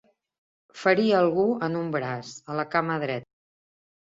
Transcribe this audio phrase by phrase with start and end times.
[0.83, 3.29] Ferir algú en un braç, a la cama dreta.